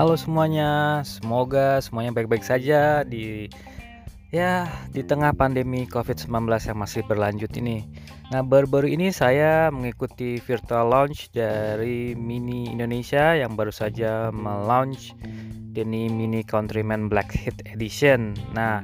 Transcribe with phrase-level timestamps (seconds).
[0.00, 3.52] Halo semuanya, semoga semuanya baik-baik saja di
[4.32, 4.64] ya
[4.96, 7.84] di tengah pandemi COVID-19 yang masih berlanjut ini.
[8.32, 15.12] Nah, baru-baru ini saya mengikuti virtual launch dari Mini Indonesia yang baru saja melaunch
[15.76, 18.32] Denny Mini Countryman Black Hit Edition.
[18.56, 18.80] Nah,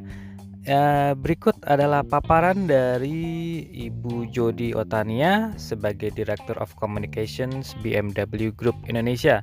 [0.68, 9.40] ya, berikut adalah paparan dari Ibu Jody Otania sebagai Director of Communications BMW Group Indonesia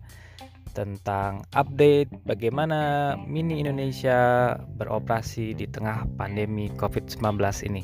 [0.73, 7.21] tentang update bagaimana Mini Indonesia beroperasi di tengah pandemi COVID-19
[7.69, 7.83] ini.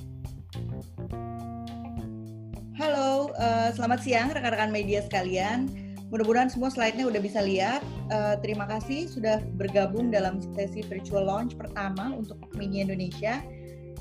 [2.76, 5.70] Halo, uh, selamat siang rekan-rekan media sekalian.
[6.10, 7.86] Mudah-mudahan semua slide-nya udah bisa lihat.
[8.10, 13.46] Uh, terima kasih sudah bergabung dalam sesi virtual launch pertama untuk Mini Indonesia.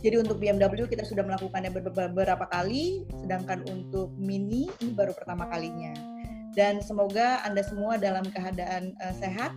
[0.01, 6.18] Jadi untuk BMW kita sudah melakukannya beberapa kali, sedangkan untuk Mini ini baru pertama kalinya
[6.59, 9.55] dan semoga Anda semua dalam keadaan uh, sehat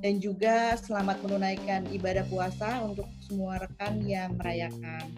[0.00, 5.12] dan juga selamat menunaikan ibadah puasa untuk semua rekan yang merayakan.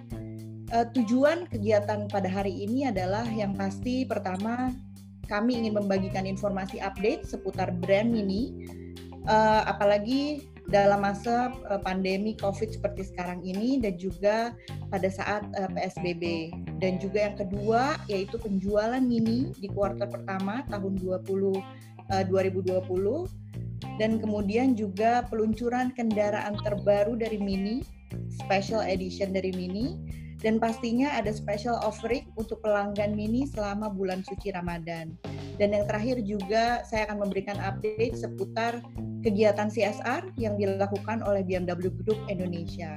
[0.75, 4.75] Uh, tujuan kegiatan pada hari ini adalah yang pasti pertama
[5.31, 8.67] kami ingin membagikan informasi update seputar brand Mini,
[9.31, 14.55] uh, apalagi dalam masa uh, pandemi COVID seperti sekarang ini dan juga
[14.89, 16.55] pada saat eh, PSBB.
[16.79, 21.59] Dan juga yang kedua yaitu penjualan mini di kuartal pertama tahun 20
[22.09, 22.81] uh, 2020
[23.99, 27.85] dan kemudian juga peluncuran kendaraan terbaru dari Mini,
[28.33, 30.01] special edition dari Mini
[30.41, 35.13] dan pastinya ada special offering untuk pelanggan Mini selama bulan suci Ramadan.
[35.61, 38.81] Dan yang terakhir juga saya akan memberikan update seputar
[39.21, 42.97] kegiatan CSR yang dilakukan oleh BMW Group Indonesia.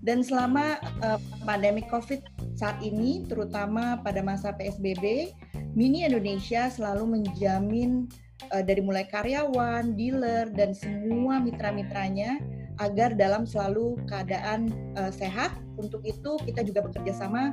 [0.00, 2.24] Dan selama uh, pandemi COVID
[2.56, 5.36] saat ini, terutama pada masa PSBB,
[5.76, 8.08] Mini Indonesia selalu menjamin
[8.48, 12.40] uh, dari mulai karyawan, dealer, dan semua mitra-mitranya
[12.80, 15.52] agar dalam selalu keadaan uh, sehat.
[15.76, 17.52] Untuk itu kita juga bekerja sama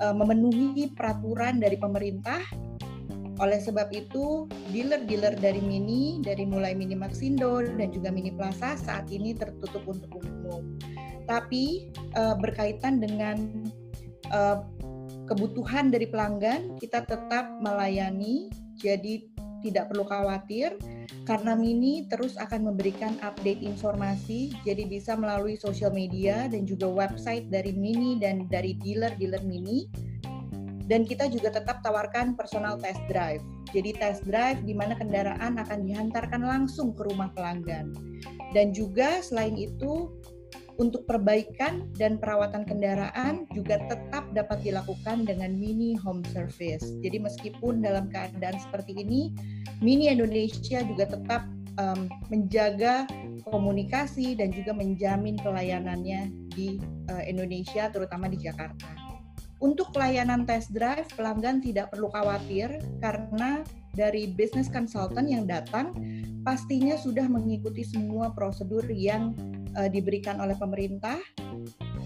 [0.00, 2.40] uh, memenuhi peraturan dari pemerintah
[3.42, 9.10] oleh sebab itu, dealer-dealer dari Mini, dari mulai Mini Maxindo dan juga Mini Plaza saat
[9.10, 10.78] ini tertutup untuk umum.
[11.26, 13.66] Tapi uh, berkaitan dengan
[14.30, 14.62] uh,
[15.26, 19.24] kebutuhan dari pelanggan, kita tetap melayani, jadi
[19.64, 20.76] tidak perlu khawatir
[21.24, 27.48] karena Mini terus akan memberikan update informasi, jadi bisa melalui sosial media dan juga website
[27.48, 29.88] dari Mini dan dari dealer-dealer Mini
[30.88, 33.40] dan kita juga tetap tawarkan personal test drive.
[33.72, 37.90] Jadi test drive di mana kendaraan akan dihantarkan langsung ke rumah pelanggan.
[38.52, 40.12] Dan juga selain itu
[40.78, 46.82] untuk perbaikan dan perawatan kendaraan juga tetap dapat dilakukan dengan mini home service.
[47.02, 49.30] Jadi meskipun dalam keadaan seperti ini,
[49.78, 51.46] Mini Indonesia juga tetap
[51.78, 53.06] um, menjaga
[53.46, 56.78] komunikasi dan juga menjamin pelayanannya di
[57.10, 59.03] uh, Indonesia, terutama di Jakarta.
[59.62, 63.62] Untuk pelayanan test drive, pelanggan tidak perlu khawatir karena
[63.94, 65.94] dari business consultant yang datang
[66.42, 69.32] pastinya sudah mengikuti semua prosedur yang
[69.78, 71.16] uh, diberikan oleh pemerintah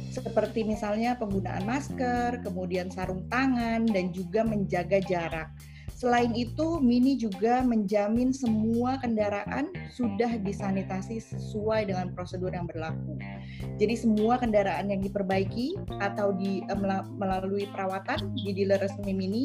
[0.09, 5.49] seperti misalnya penggunaan masker, kemudian sarung tangan dan juga menjaga jarak.
[5.93, 13.19] Selain itu, Mini juga menjamin semua kendaraan sudah disanitasi sesuai dengan prosedur yang berlaku.
[13.81, 16.79] Jadi semua kendaraan yang diperbaiki atau di, eh,
[17.19, 19.45] melalui perawatan di dealer resmi Mini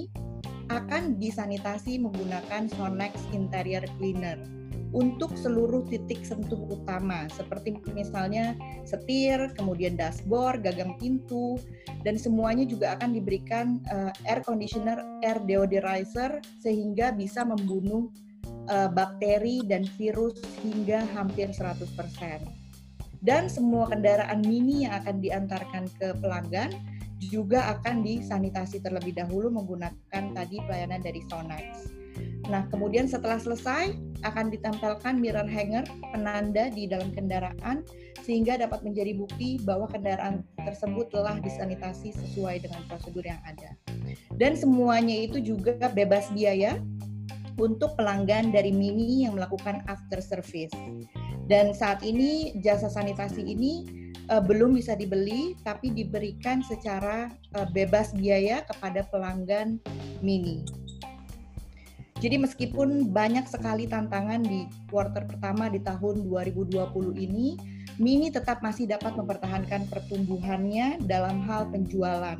[0.71, 4.62] akan disanitasi menggunakan Sonex Interior Cleaner
[4.93, 8.53] untuk seluruh titik sentuh utama seperti misalnya
[8.85, 11.57] setir, kemudian dashboard, gagang pintu
[12.05, 18.13] dan semuanya juga akan diberikan uh, air conditioner, air deodorizer sehingga bisa membunuh
[18.69, 21.89] uh, bakteri dan virus hingga hampir 100%.
[23.23, 26.69] Dan semua kendaraan mini yang akan diantarkan ke pelanggan
[27.23, 32.02] juga akan disanitasi terlebih dahulu menggunakan tadi pelayanan dari Sonex.
[32.51, 37.87] Nah, kemudian setelah selesai akan ditempelkan mirror hanger penanda di dalam kendaraan
[38.23, 43.75] sehingga dapat menjadi bukti bahwa kendaraan tersebut telah disanitasi sesuai dengan prosedur yang ada.
[44.35, 46.79] Dan semuanya itu juga bebas biaya
[47.59, 50.73] untuk pelanggan dari Mini yang melakukan after service.
[51.47, 53.83] Dan saat ini jasa sanitasi ini
[54.31, 57.27] uh, belum bisa dibeli tapi diberikan secara
[57.59, 59.79] uh, bebas biaya kepada pelanggan
[60.23, 60.82] Mini.
[62.23, 67.59] Jadi meskipun banyak sekali tantangan di kuartal pertama di tahun 2020 ini,
[67.99, 72.39] Mini tetap masih dapat mempertahankan pertumbuhannya dalam hal penjualan.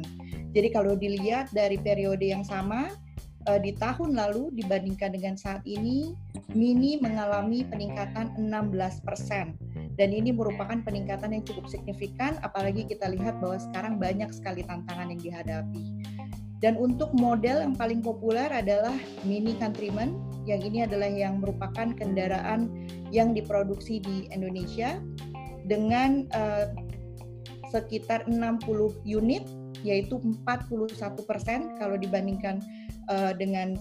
[0.56, 2.96] Jadi kalau dilihat dari periode yang sama,
[3.44, 6.16] uh, di tahun lalu dibandingkan dengan saat ini,
[6.56, 9.60] Mini mengalami peningkatan 16 persen.
[10.00, 15.12] Dan ini merupakan peningkatan yang cukup signifikan, apalagi kita lihat bahwa sekarang banyak sekali tantangan
[15.12, 15.93] yang dihadapi.
[16.64, 18.96] Dan untuk model yang paling populer adalah
[19.28, 20.16] Mini Countryman,
[20.48, 22.72] yang ini adalah yang merupakan kendaraan
[23.12, 25.04] yang diproduksi di Indonesia
[25.68, 26.72] dengan uh,
[27.68, 28.64] sekitar 60
[29.04, 29.44] unit,
[29.84, 30.88] yaitu 41
[31.28, 32.64] persen kalau dibandingkan
[33.12, 33.76] uh, dengan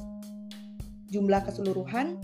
[1.14, 2.18] jumlah keseluruhan.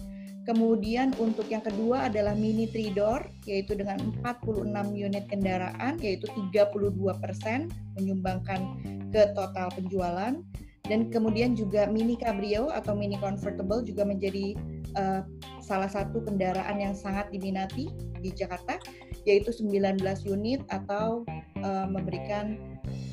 [0.48, 4.64] Kemudian untuk yang kedua adalah mini three door yaitu dengan 46
[4.96, 7.68] unit kendaraan yaitu 32 persen
[8.00, 8.80] menyumbangkan
[9.12, 10.40] ke total penjualan
[10.88, 14.56] dan kemudian juga mini cabrio atau mini convertible juga menjadi
[14.96, 15.20] uh,
[15.60, 17.92] salah satu kendaraan yang sangat diminati
[18.24, 18.80] di Jakarta
[19.28, 20.00] yaitu 19
[20.32, 21.28] unit atau
[21.60, 22.56] uh, memberikan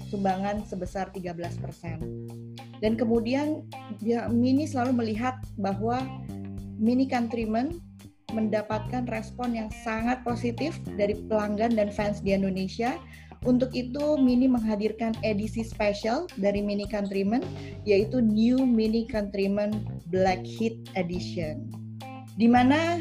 [0.08, 2.00] sumbangan sebesar 13 persen.
[2.80, 3.68] Dan kemudian
[4.04, 6.04] ya, Mini selalu melihat bahwa
[6.76, 7.80] Mini Countryman
[8.36, 13.00] mendapatkan respon yang sangat positif dari pelanggan dan fans di Indonesia.
[13.46, 17.46] Untuk itu, Mini menghadirkan edisi spesial dari Mini Countryman,
[17.86, 21.70] yaitu New Mini Countryman Black Heat Edition.
[22.36, 23.00] Di mana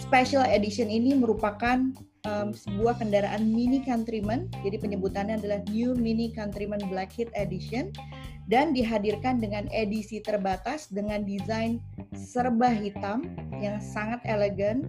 [0.00, 1.92] special edition ini merupakan
[2.24, 7.92] um, sebuah kendaraan Mini Countryman, jadi penyebutannya adalah New Mini Countryman Black Heat Edition,
[8.50, 11.78] dan dihadirkan dengan edisi terbatas dengan desain
[12.14, 13.26] serba hitam
[13.62, 14.86] yang sangat elegan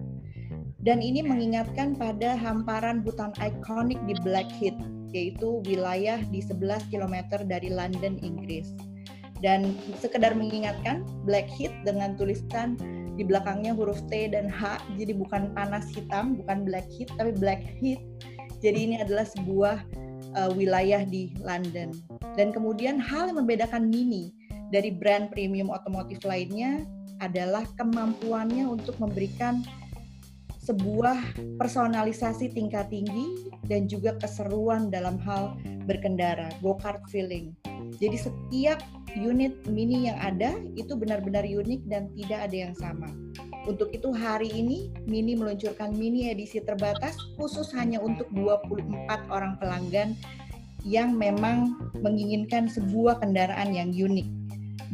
[0.84, 4.76] dan ini mengingatkan pada hamparan hutan ikonik di Blackheath
[5.14, 8.74] yaitu wilayah di 11 km dari London, Inggris.
[9.40, 12.74] Dan sekedar mengingatkan Blackheath dengan tulisan
[13.14, 18.02] di belakangnya huruf T dan H, jadi bukan panas hitam, bukan Blackheath, tapi Blackheath.
[18.58, 19.86] Jadi ini adalah sebuah
[20.34, 21.94] uh, wilayah di London.
[22.34, 24.34] Dan kemudian hal yang membedakan Mini
[24.74, 26.82] dari brand premium otomotif lainnya
[27.22, 29.62] adalah kemampuannya untuk memberikan
[30.64, 35.54] sebuah personalisasi tingkat tinggi dan juga keseruan dalam hal
[35.84, 37.52] berkendara, go-kart feeling.
[38.00, 38.80] Jadi setiap
[39.12, 43.12] unit mini yang ada itu benar-benar unik dan tidak ada yang sama.
[43.64, 50.12] Untuk itu hari ini Mini meluncurkan mini edisi terbatas khusus hanya untuk 24 orang pelanggan
[50.84, 54.28] yang memang menginginkan sebuah kendaraan yang unik.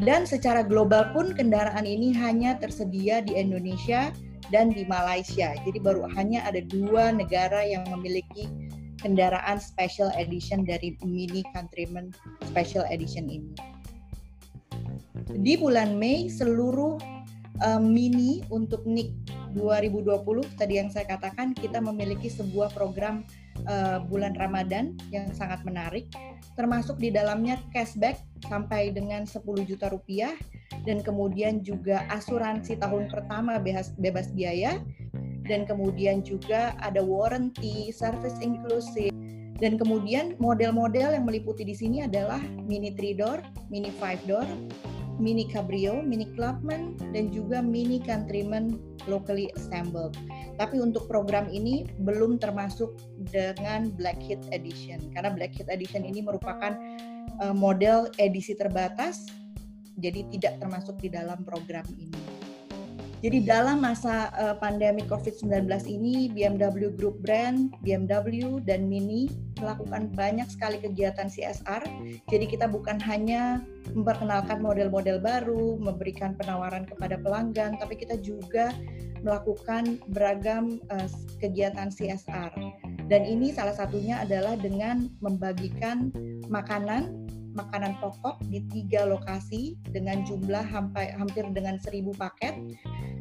[0.00, 4.14] Dan secara global pun kendaraan ini hanya tersedia di Indonesia
[4.48, 5.52] dan di Malaysia.
[5.66, 8.48] Jadi baru hanya ada dua negara yang memiliki
[9.02, 12.14] kendaraan special edition dari Mini Countryman
[12.48, 13.52] Special Edition ini.
[15.30, 16.96] Di bulan Mei seluruh
[17.60, 19.10] uh, mini untuk NIK
[19.56, 23.26] 2020 tadi yang saya katakan kita memiliki sebuah program
[23.70, 26.10] uh, bulan Ramadan yang sangat menarik.
[26.58, 28.18] Termasuk di dalamnya cashback
[28.50, 30.34] sampai dengan 10 juta rupiah.
[30.82, 34.82] Dan kemudian juga asuransi tahun pertama bebas, bebas biaya.
[35.46, 39.14] Dan kemudian juga ada warranty, service inclusive.
[39.60, 43.38] Dan kemudian model-model yang meliputi di sini adalah mini 3 door,
[43.68, 44.48] mini 5 door,
[45.20, 50.16] Mini Cabrio, Mini Clubman, dan juga Mini Countryman locally assembled.
[50.56, 52.96] Tapi untuk program ini belum termasuk
[53.30, 56.72] dengan Black Hit Edition karena Black Hit Edition ini merupakan
[57.44, 59.28] uh, model edisi terbatas,
[60.00, 62.29] jadi tidak termasuk di dalam program ini.
[63.20, 69.28] Jadi dalam masa uh, pandemi COVID-19 ini, BMW Group Brand, BMW dan Mini
[69.60, 71.84] melakukan banyak sekali kegiatan CSR.
[72.32, 73.60] Jadi kita bukan hanya
[73.92, 78.72] memperkenalkan model-model baru, memberikan penawaran kepada pelanggan, tapi kita juga
[79.20, 81.08] melakukan beragam uh,
[81.44, 82.56] kegiatan CSR.
[83.12, 86.08] Dan ini salah satunya adalah dengan membagikan
[86.48, 92.54] makanan makanan pokok di tiga lokasi dengan jumlah hampir, hampir dengan seribu paket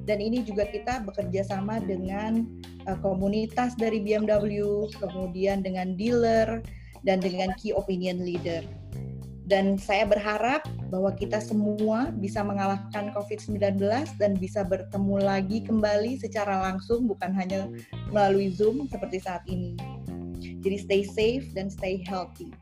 [0.10, 2.50] dan ini juga kita bekerja sama dengan
[2.90, 6.66] uh, komunitas dari BMW kemudian dengan dealer
[7.06, 8.66] dan dengan key opinion leader
[9.50, 10.62] dan saya berharap
[10.94, 13.82] bahwa kita semua bisa mengalahkan COVID-19
[14.22, 17.66] dan bisa bertemu lagi kembali secara langsung bukan hanya
[18.14, 19.74] melalui Zoom seperti saat ini.
[20.62, 22.54] Jadi stay safe dan stay healthy.